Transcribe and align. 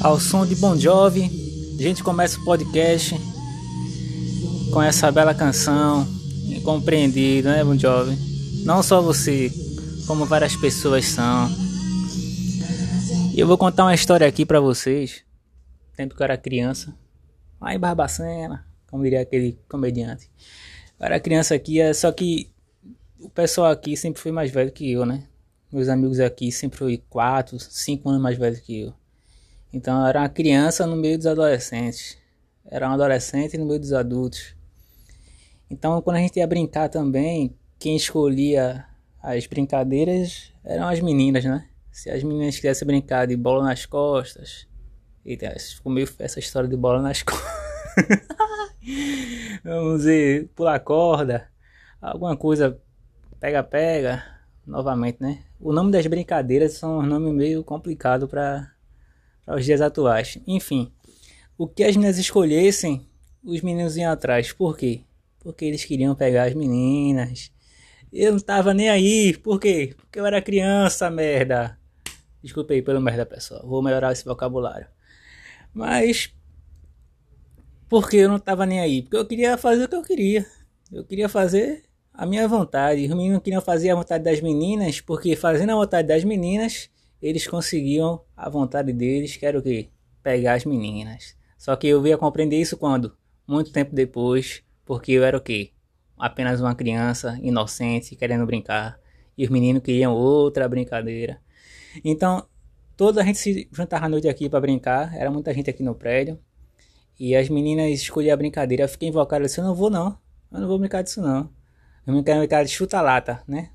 Ao 0.00 0.18
som 0.18 0.46
de 0.46 0.54
Bon 0.56 0.76
Jovi, 0.76 1.30
a 1.78 1.82
gente 1.82 2.02
começa 2.02 2.38
o 2.40 2.44
podcast 2.44 3.14
com 4.72 4.82
essa 4.82 5.10
bela 5.10 5.34
canção, 5.34 6.06
incompreendido, 6.46 7.48
né, 7.48 7.62
Bon 7.64 7.76
Jovi? 7.76 8.16
Não 8.64 8.82
só 8.82 9.02
você, 9.02 9.52
como 10.06 10.24
várias 10.24 10.56
pessoas 10.56 11.04
são. 11.06 11.50
E 13.34 13.38
eu 13.38 13.46
vou 13.46 13.58
contar 13.58 13.84
uma 13.84 13.94
história 13.94 14.26
aqui 14.26 14.44
para 14.44 14.60
vocês. 14.60 15.22
Tempo 15.96 16.14
que 16.14 16.22
eu 16.22 16.24
era 16.24 16.36
criança, 16.36 16.94
lá 17.60 17.74
em 17.74 17.78
Barbacena, 17.78 18.66
como 18.90 19.02
diria 19.02 19.20
aquele 19.20 19.58
comediante. 19.68 20.30
Eu 20.98 21.06
era 21.06 21.20
criança 21.20 21.54
aqui, 21.54 21.80
é 21.80 21.92
só 21.92 22.10
que 22.10 22.50
o 23.20 23.28
pessoal 23.28 23.70
aqui 23.70 23.96
sempre 23.96 24.20
foi 24.20 24.32
mais 24.32 24.50
velho 24.50 24.72
que 24.72 24.90
eu, 24.90 25.04
né? 25.04 25.24
Meus 25.72 25.88
amigos 25.88 26.18
aqui 26.18 26.50
sempre 26.50 26.78
foi 26.78 27.02
4, 27.08 27.60
5 27.60 28.08
anos 28.08 28.20
mais 28.20 28.36
velho 28.36 28.60
que 28.60 28.80
eu. 28.80 28.94
Então 29.72 30.00
eu 30.00 30.06
era 30.06 30.20
uma 30.20 30.28
criança 30.28 30.84
no 30.84 30.96
meio 30.96 31.16
dos 31.16 31.28
adolescentes. 31.28 32.18
Era 32.64 32.88
um 32.88 32.92
adolescente 32.92 33.56
no 33.56 33.64
meio 33.64 33.78
dos 33.78 33.92
adultos. 33.92 34.56
Então 35.70 36.02
quando 36.02 36.16
a 36.16 36.20
gente 36.20 36.38
ia 36.38 36.46
brincar 36.46 36.88
também, 36.88 37.56
quem 37.78 37.94
escolhia 37.94 38.84
as 39.22 39.46
brincadeiras 39.46 40.52
eram 40.64 40.88
as 40.88 40.98
meninas, 41.00 41.44
né? 41.44 41.68
Se 41.92 42.10
as 42.10 42.24
meninas 42.24 42.56
quisessem 42.56 42.84
brincar 42.84 43.28
de 43.28 43.36
bola 43.36 43.62
nas 43.62 43.86
costas. 43.86 44.66
Eita, 45.24 45.54
ficou 45.56 45.92
meio 45.92 46.08
essa 46.18 46.40
história 46.40 46.68
de 46.68 46.76
bola 46.76 47.00
nas 47.00 47.22
costas. 47.22 47.48
Vamos 49.62 49.98
dizer, 49.98 50.48
pular 50.48 50.80
corda, 50.80 51.48
alguma 52.00 52.36
coisa 52.36 52.80
pega-pega, 53.38 54.24
novamente, 54.66 55.18
né? 55.20 55.44
O 55.60 55.74
nome 55.74 55.92
das 55.92 56.06
brincadeiras 56.06 56.72
são 56.72 57.00
um 57.00 57.02
nome 57.06 57.30
meio 57.32 57.62
complicado 57.62 58.26
para 58.26 58.72
aos 59.46 59.62
dias 59.62 59.82
atuais. 59.82 60.38
Enfim, 60.46 60.90
o 61.58 61.68
que 61.68 61.84
as 61.84 61.94
meninas 61.94 62.16
escolhessem, 62.16 63.06
os 63.44 63.60
meninos 63.60 63.94
iam 63.98 64.10
atrás. 64.10 64.52
Por 64.54 64.74
quê? 64.74 65.02
Porque 65.38 65.66
eles 65.66 65.84
queriam 65.84 66.14
pegar 66.14 66.44
as 66.44 66.54
meninas. 66.54 67.52
Eu 68.10 68.32
não 68.32 68.40
tava 68.40 68.72
nem 68.72 68.88
aí. 68.88 69.36
Por 69.36 69.60
quê? 69.60 69.94
Porque 69.96 70.18
eu 70.18 70.24
era 70.24 70.40
criança, 70.40 71.10
merda. 71.10 71.78
Desculpe 72.42 72.72
aí 72.72 72.80
pelo 72.80 73.00
merda, 73.00 73.26
pessoal. 73.26 73.60
Vou 73.66 73.82
melhorar 73.82 74.12
esse 74.12 74.24
vocabulário. 74.24 74.86
Mas. 75.74 76.32
Porque 77.86 78.16
eu 78.16 78.30
não 78.30 78.38
tava 78.38 78.64
nem 78.64 78.80
aí? 78.80 79.02
Porque 79.02 79.16
eu 79.16 79.26
queria 79.26 79.58
fazer 79.58 79.84
o 79.84 79.88
que 79.88 79.96
eu 79.96 80.02
queria. 80.02 80.46
Eu 80.90 81.04
queria 81.04 81.28
fazer 81.28 81.89
a 82.20 82.26
minha 82.26 82.46
vontade. 82.46 83.02
Os 83.02 83.08
meninos 83.08 83.40
queriam 83.42 83.62
fazer 83.62 83.88
a 83.88 83.94
vontade 83.94 84.22
das 84.22 84.42
meninas. 84.42 85.00
Porque 85.00 85.34
fazendo 85.34 85.72
a 85.72 85.74
vontade 85.74 86.06
das 86.06 86.22
meninas 86.22 86.90
eles 87.22 87.46
conseguiam 87.46 88.20
a 88.36 88.46
vontade 88.50 88.92
deles, 88.92 89.38
que 89.38 89.46
era 89.46 89.58
o 89.58 89.62
quê? 89.62 89.88
Pegar 90.22 90.52
as 90.52 90.66
meninas. 90.66 91.34
Só 91.56 91.74
que 91.76 91.86
eu 91.86 92.02
via 92.02 92.18
compreender 92.18 92.60
isso 92.60 92.76
quando? 92.76 93.16
Muito 93.46 93.72
tempo 93.72 93.94
depois, 93.94 94.62
porque 94.84 95.12
eu 95.12 95.24
era 95.24 95.34
o 95.34 95.40
quê? 95.40 95.70
Apenas 96.18 96.60
uma 96.60 96.74
criança 96.74 97.38
inocente, 97.42 98.14
querendo 98.14 98.44
brincar. 98.44 99.00
E 99.36 99.42
os 99.42 99.48
meninos 99.48 99.82
queriam 99.82 100.12
outra 100.12 100.68
brincadeira. 100.68 101.40
Então, 102.04 102.46
toda 102.98 103.22
a 103.22 103.24
gente 103.24 103.38
se 103.38 103.66
juntava 103.72 104.04
à 104.04 104.08
noite 104.10 104.28
aqui 104.28 104.46
para 104.46 104.60
brincar. 104.60 105.16
Era 105.16 105.30
muita 105.30 105.54
gente 105.54 105.70
aqui 105.70 105.82
no 105.82 105.94
prédio. 105.94 106.38
E 107.18 107.34
as 107.34 107.48
meninas 107.48 107.90
escolhiam 107.90 108.34
a 108.34 108.36
brincadeira. 108.36 108.84
Eu 108.84 108.88
fiquei 108.90 109.08
invocado. 109.08 109.42
Eu 109.42 109.46
disse, 109.46 109.58
eu 109.58 109.64
não 109.64 109.74
vou 109.74 109.88
não. 109.88 110.18
Eu 110.52 110.60
não 110.60 110.68
vou 110.68 110.78
brincar 110.78 111.00
disso 111.00 111.22
não. 111.22 111.59
Eu 112.10 112.16
não 112.16 112.22
quero 112.22 112.40
brincar 112.40 112.64
de 112.64 112.70
chuta-lata, 112.70 113.42
né? 113.46 113.70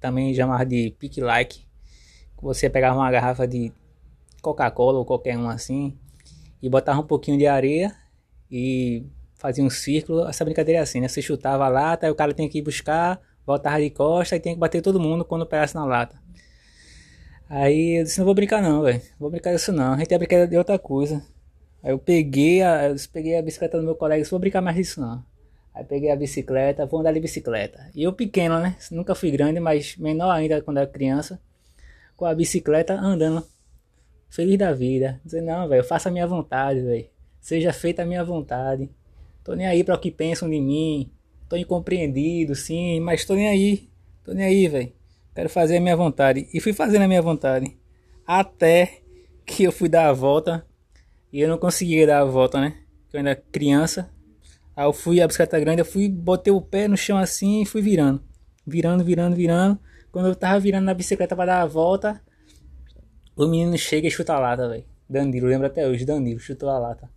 Também 0.00 0.34
chamava 0.34 0.64
de 0.64 0.94
pique-like 0.98 1.64
você 2.44 2.68
pegava 2.68 2.98
uma 2.98 3.10
garrafa 3.10 3.46
de 3.48 3.72
Coca-Cola 4.42 4.98
ou 4.98 5.04
qualquer 5.06 5.38
um 5.38 5.48
assim 5.48 5.96
e 6.62 6.68
botava 6.68 7.00
um 7.00 7.06
pouquinho 7.06 7.38
de 7.38 7.46
areia 7.46 7.96
e 8.50 9.06
fazia 9.36 9.64
um 9.64 9.70
círculo. 9.70 10.28
Essa 10.28 10.44
brincadeira 10.44 10.80
é 10.80 10.82
assim, 10.82 11.00
né? 11.00 11.08
Você 11.08 11.22
chutava 11.22 11.64
a 11.64 11.68
lata, 11.68 12.04
aí 12.06 12.12
o 12.12 12.14
cara 12.14 12.34
tem 12.34 12.46
que 12.46 12.58
ir 12.58 12.62
buscar, 12.62 13.18
voltava 13.46 13.80
de 13.80 13.88
costa 13.88 14.36
e 14.36 14.40
tem 14.40 14.52
que 14.52 14.60
bater 14.60 14.82
todo 14.82 15.00
mundo 15.00 15.24
quando 15.24 15.46
pegasse 15.46 15.74
na 15.74 15.86
lata. 15.86 16.22
Aí 17.48 18.00
eu 18.00 18.04
disse, 18.04 18.18
não 18.18 18.26
vou 18.26 18.34
brincar 18.34 18.60
não, 18.60 18.82
velho. 18.82 19.00
Vou 19.18 19.30
brincar 19.30 19.54
disso 19.54 19.72
não. 19.72 19.94
A 19.94 19.96
gente 19.96 20.10
ia 20.10 20.18
brincar 20.18 20.46
de 20.46 20.56
outra 20.58 20.78
coisa. 20.78 21.24
Aí 21.82 21.92
eu 21.92 21.98
peguei 21.98 22.62
a, 22.62 22.90
eu 22.90 22.96
peguei 23.10 23.38
a 23.38 23.42
bicicleta 23.42 23.78
do 23.78 23.84
meu 23.84 23.94
colega 23.94 24.18
e 24.18 24.22
disse, 24.22 24.30
vou 24.30 24.40
brincar 24.40 24.60
mais 24.60 24.76
disso 24.76 25.00
não. 25.00 25.24
Aí 25.74 25.84
peguei 25.84 26.10
a 26.10 26.16
bicicleta, 26.16 26.86
vou 26.86 27.00
andar 27.00 27.12
de 27.12 27.20
bicicleta. 27.20 27.90
E 27.94 28.04
eu 28.04 28.12
pequeno, 28.12 28.60
né? 28.60 28.76
Nunca 28.90 29.14
fui 29.14 29.30
grande, 29.30 29.58
mas 29.58 29.96
menor 29.96 30.30
ainda 30.30 30.62
quando 30.62 30.78
era 30.78 30.86
criança 30.86 31.40
com 32.16 32.24
a 32.24 32.34
bicicleta 32.34 32.94
andando 32.94 33.44
feliz 34.28 34.56
da 34.56 34.72
vida. 34.72 35.20
Dizer, 35.24 35.40
não, 35.40 35.68
velho, 35.68 35.84
faça 35.84 36.08
a 36.08 36.12
minha 36.12 36.26
vontade, 36.26 36.80
velho. 36.80 37.06
Seja 37.40 37.72
feita 37.72 38.02
a 38.02 38.06
minha 38.06 38.24
vontade. 38.24 38.88
Tô 39.42 39.54
nem 39.54 39.66
aí 39.66 39.84
para 39.84 39.94
o 39.94 39.98
que 39.98 40.10
pensam 40.10 40.48
de 40.48 40.60
mim. 40.60 41.10
Tô 41.48 41.56
incompreendido, 41.56 42.54
sim, 42.54 43.00
mas 43.00 43.24
tô 43.24 43.34
nem 43.34 43.48
aí. 43.48 43.88
Tô 44.24 44.32
nem 44.32 44.46
aí, 44.46 44.68
velho. 44.68 44.92
Quero 45.34 45.48
fazer 45.48 45.76
a 45.76 45.80
minha 45.80 45.96
vontade. 45.96 46.48
E 46.54 46.60
fui 46.60 46.72
fazendo 46.72 47.02
a 47.02 47.08
minha 47.08 47.20
vontade. 47.20 47.76
Até 48.26 49.00
que 49.44 49.64
eu 49.64 49.72
fui 49.72 49.88
dar 49.88 50.08
a 50.08 50.12
volta. 50.12 50.64
E 51.32 51.40
eu 51.40 51.48
não 51.48 51.58
conseguia 51.58 52.06
dar 52.06 52.20
a 52.20 52.24
volta, 52.24 52.60
né? 52.60 52.78
Eu 53.12 53.18
ainda 53.18 53.34
criança. 53.34 54.10
Aí 54.76 54.84
eu 54.84 54.92
fui, 54.92 55.20
a 55.20 55.26
bicicleta 55.26 55.60
grande, 55.60 55.80
eu 55.80 55.84
fui, 55.84 56.08
botei 56.08 56.52
o 56.52 56.60
pé 56.60 56.88
no 56.88 56.96
chão 56.96 57.16
assim 57.16 57.62
e 57.62 57.66
fui 57.66 57.80
virando. 57.80 58.22
Virando, 58.66 59.04
virando, 59.04 59.36
virando. 59.36 59.78
Quando 60.10 60.28
eu 60.28 60.34
tava 60.34 60.58
virando 60.58 60.84
na 60.84 60.94
bicicleta 60.94 61.36
pra 61.36 61.46
dar 61.46 61.62
a 61.62 61.66
volta, 61.66 62.20
o 63.36 63.46
menino 63.46 63.76
chega 63.78 64.08
e 64.08 64.10
chuta 64.10 64.34
a 64.34 64.38
lata, 64.38 64.68
velho. 64.68 64.84
Danilo, 65.08 65.46
lembra 65.46 65.68
até 65.68 65.86
hoje, 65.86 66.04
Danilo 66.04 66.40
chutou 66.40 66.68
a 66.68 66.78
lata. 66.78 67.10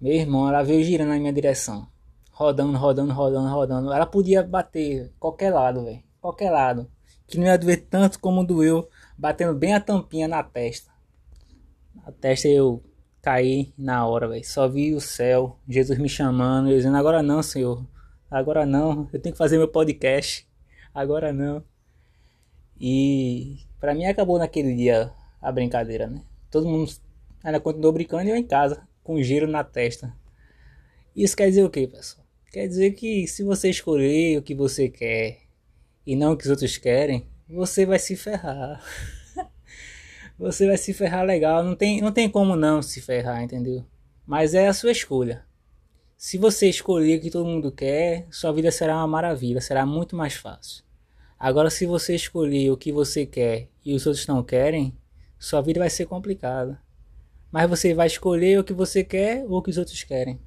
Meu 0.00 0.12
irmão, 0.12 0.48
ela 0.48 0.62
veio 0.62 0.82
girando 0.82 1.08
na 1.08 1.18
minha 1.18 1.32
direção. 1.32 1.86
Rodando, 2.32 2.76
rodando, 2.76 3.12
rodando, 3.12 3.48
rodando. 3.48 3.92
Ela 3.92 4.06
podia 4.06 4.42
bater 4.42 5.12
qualquer 5.18 5.52
lado, 5.52 5.84
velho. 5.84 6.02
Qualquer 6.20 6.50
lado. 6.50 6.90
Que 7.26 7.38
não 7.38 7.46
ia 7.46 7.56
doer 7.56 7.86
tanto 7.88 8.18
como 8.18 8.44
doeu, 8.44 8.88
batendo 9.16 9.54
bem 9.54 9.74
a 9.74 9.80
tampinha 9.80 10.26
na 10.26 10.42
testa. 10.42 10.90
Na 11.94 12.10
testa 12.12 12.48
eu 12.48 12.82
caí 13.22 13.72
na 13.76 14.06
hora, 14.06 14.28
velho. 14.28 14.44
Só 14.44 14.68
vi 14.68 14.94
o 14.94 15.00
céu, 15.00 15.58
Jesus 15.68 15.98
me 15.98 16.08
chamando, 16.08 16.70
eu 16.70 16.76
dizendo: 16.76 16.96
agora 16.96 17.22
não, 17.22 17.42
Senhor. 17.42 17.84
Agora 18.30 18.64
não, 18.64 19.08
eu 19.12 19.20
tenho 19.20 19.32
que 19.32 19.38
fazer 19.38 19.58
meu 19.58 19.68
podcast. 19.68 20.46
Agora 20.94 21.32
não. 21.32 21.64
E 22.80 23.58
para 23.78 23.94
mim 23.94 24.06
acabou 24.06 24.38
naquele 24.38 24.74
dia 24.74 25.12
a 25.40 25.50
brincadeira, 25.50 26.06
né? 26.06 26.22
Todo 26.50 26.68
mundo 26.68 26.92
ainda 27.42 27.60
continuou 27.60 27.92
brincando 27.92 28.24
e 28.24 28.30
eu 28.30 28.36
em 28.36 28.46
casa, 28.46 28.86
com 29.02 29.22
giro 29.22 29.46
na 29.46 29.64
testa. 29.64 30.14
Isso 31.14 31.36
quer 31.36 31.48
dizer 31.48 31.64
o 31.64 31.70
que, 31.70 31.86
pessoal? 31.86 32.24
Quer 32.52 32.66
dizer 32.66 32.92
que 32.92 33.26
se 33.26 33.42
você 33.42 33.70
escolher 33.70 34.38
o 34.38 34.42
que 34.42 34.54
você 34.54 34.88
quer 34.88 35.38
e 36.06 36.16
não 36.16 36.32
o 36.32 36.36
que 36.36 36.44
os 36.44 36.50
outros 36.50 36.76
querem, 36.76 37.26
você 37.48 37.84
vai 37.84 37.98
se 37.98 38.16
ferrar. 38.16 38.82
você 40.40 40.66
vai 40.66 40.78
se 40.78 40.94
ferrar 40.94 41.24
legal. 41.24 41.62
Não 41.62 41.76
tem, 41.76 42.00
não 42.00 42.10
tem 42.10 42.28
como 42.28 42.56
não 42.56 42.80
se 42.80 43.00
ferrar, 43.00 43.42
entendeu? 43.42 43.84
Mas 44.26 44.54
é 44.54 44.68
a 44.68 44.72
sua 44.72 44.90
escolha. 44.90 45.44
Se 46.16 46.38
você 46.38 46.68
escolher 46.68 47.18
o 47.18 47.20
que 47.20 47.30
todo 47.30 47.44
mundo 47.44 47.70
quer, 47.70 48.26
sua 48.30 48.50
vida 48.52 48.70
será 48.70 48.96
uma 48.96 49.06
maravilha, 49.06 49.60
será 49.60 49.84
muito 49.84 50.16
mais 50.16 50.34
fácil. 50.34 50.82
Agora, 51.38 51.68
se 51.68 51.84
você 51.86 52.14
escolher 52.14 52.70
o 52.70 52.76
que 52.76 52.90
você 52.90 53.26
quer 53.26 53.68
e 53.84 53.94
os 53.94 54.06
outros 54.06 54.26
não 54.26 54.42
querem, 54.42 54.96
sua 55.38 55.60
vida 55.60 55.80
vai 55.80 55.90
ser 55.90 56.06
complicada. 56.06 56.80
Mas 57.52 57.68
você 57.68 57.92
vai 57.92 58.06
escolher 58.06 58.58
o 58.58 58.64
que 58.64 58.72
você 58.72 59.04
quer 59.04 59.44
ou 59.44 59.58
o 59.58 59.62
que 59.62 59.70
os 59.70 59.78
outros 59.78 60.02
querem. 60.04 60.40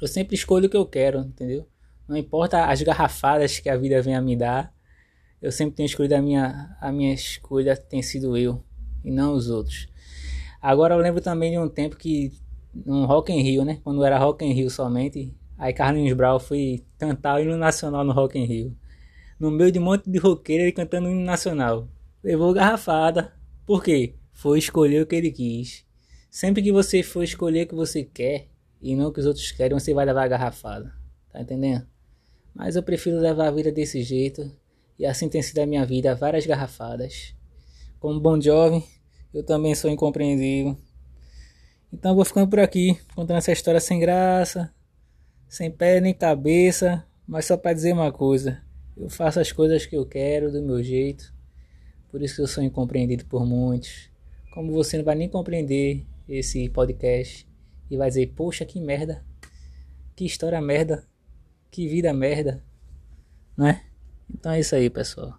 Eu 0.00 0.08
sempre 0.08 0.34
escolho 0.34 0.66
o 0.66 0.70
que 0.70 0.76
eu 0.76 0.86
quero, 0.86 1.20
entendeu? 1.20 1.66
Não 2.08 2.16
importa 2.16 2.66
as 2.66 2.82
garrafadas 2.82 3.60
que 3.60 3.68
a 3.68 3.76
vida 3.76 4.02
venha 4.02 4.20
me 4.20 4.36
dar, 4.36 4.74
eu 5.40 5.52
sempre 5.52 5.76
tenho 5.76 5.86
escolhido 5.86 6.16
a 6.16 6.22
minha, 6.22 6.76
a 6.80 6.90
minha 6.90 7.14
escolha 7.14 7.76
tem 7.76 8.02
sido 8.02 8.36
eu 8.36 8.62
e 9.04 9.10
não 9.10 9.32
os 9.32 9.50
outros. 9.50 9.88
Agora 10.60 10.94
eu 10.94 10.98
lembro 10.98 11.20
também 11.20 11.52
de 11.52 11.58
um 11.58 11.68
tempo 11.68 11.96
que 11.96 12.32
no 12.74 13.06
Rock 13.06 13.32
in 13.32 13.40
Rio, 13.40 13.64
né? 13.64 13.80
Quando 13.82 14.04
era 14.04 14.18
Rock 14.18 14.44
in 14.44 14.52
Rio 14.52 14.70
somente, 14.70 15.34
aí 15.58 15.72
Carlinhos 15.72 16.16
Brau 16.16 16.38
foi 16.38 16.84
cantar 16.98 17.36
o 17.36 17.42
hino 17.42 17.56
nacional 17.56 18.04
no 18.04 18.12
Rock 18.12 18.38
in 18.38 18.44
Rio 18.44 18.76
no 19.40 19.50
meio 19.50 19.72
de 19.72 19.78
um 19.78 19.82
monte 19.82 20.08
de 20.08 20.18
roqueiro 20.18 20.64
ele 20.64 20.72
cantando 20.72 21.08
um 21.08 21.12
hino 21.12 21.22
nacional. 21.22 21.88
Levou 22.22 22.52
garrafada. 22.52 23.32
Por 23.64 23.82
quê? 23.82 24.14
Foi 24.34 24.58
escolher 24.58 25.02
o 25.02 25.06
que 25.06 25.16
ele 25.16 25.32
quis. 25.32 25.86
Sempre 26.30 26.62
que 26.62 26.70
você 26.70 27.02
for 27.02 27.24
escolher 27.24 27.64
o 27.64 27.68
que 27.68 27.74
você 27.74 28.04
quer 28.04 28.48
e 28.82 28.94
não 28.94 29.08
o 29.08 29.12
que 29.12 29.18
os 29.18 29.24
outros 29.24 29.50
querem, 29.50 29.78
você 29.78 29.94
vai 29.94 30.04
levar 30.04 30.28
garrafada. 30.28 30.92
Tá 31.32 31.40
entendendo? 31.40 31.86
Mas 32.54 32.76
eu 32.76 32.82
prefiro 32.82 33.18
levar 33.18 33.48
a 33.48 33.50
vida 33.50 33.72
desse 33.72 34.02
jeito. 34.02 34.52
E 34.98 35.06
assim 35.06 35.30
tem 35.30 35.40
sido 35.40 35.60
a 35.60 35.66
minha 35.66 35.86
vida, 35.86 36.14
várias 36.14 36.44
garrafadas. 36.44 37.34
Como 38.00 38.18
bom 38.18 38.40
jovem, 38.40 38.82
eu 39.32 39.44
também 39.44 39.74
sou 39.74 39.90
incompreendido. 39.90 40.74
Então 41.92 42.14
vou 42.14 42.24
ficando 42.24 42.48
por 42.48 42.58
aqui, 42.58 42.98
contando 43.14 43.36
essa 43.36 43.52
história 43.52 43.78
sem 43.78 44.00
graça, 44.00 44.72
sem 45.46 45.70
pé 45.70 46.00
nem 46.00 46.14
cabeça, 46.14 47.06
mas 47.28 47.44
só 47.44 47.58
para 47.58 47.74
dizer 47.74 47.92
uma 47.92 48.10
coisa: 48.10 48.62
eu 48.96 49.10
faço 49.10 49.38
as 49.38 49.52
coisas 49.52 49.84
que 49.84 49.94
eu 49.94 50.06
quero, 50.06 50.50
do 50.50 50.62
meu 50.62 50.82
jeito. 50.82 51.30
Por 52.08 52.22
isso 52.22 52.36
que 52.36 52.40
eu 52.40 52.46
sou 52.46 52.64
incompreendido 52.64 53.26
por 53.26 53.44
muitos. 53.44 54.10
Como 54.54 54.72
você 54.72 54.96
não 54.96 55.04
vai 55.04 55.14
nem 55.14 55.28
compreender 55.28 56.06
esse 56.26 56.70
podcast 56.70 57.46
e 57.90 57.98
vai 57.98 58.08
dizer: 58.08 58.28
Poxa, 58.28 58.64
que 58.64 58.80
merda! 58.80 59.22
Que 60.16 60.24
história 60.24 60.60
merda! 60.60 61.06
Que 61.70 61.86
vida 61.86 62.14
merda! 62.14 62.64
Né? 63.56 63.84
Então 64.32 64.52
é 64.52 64.60
isso 64.60 64.74
aí, 64.74 64.88
pessoal. 64.88 65.38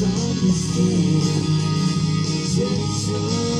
misunderstand. 0.00 1.56
Take 2.56 3.08
your 3.08 3.55